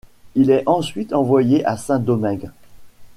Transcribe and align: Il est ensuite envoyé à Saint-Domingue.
Il 0.33 0.49
est 0.49 0.63
ensuite 0.67 1.13
envoyé 1.13 1.63
à 1.63 1.77
Saint-Domingue. 1.77 2.49